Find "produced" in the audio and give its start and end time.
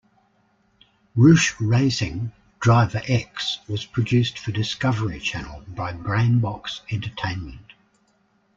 3.85-4.39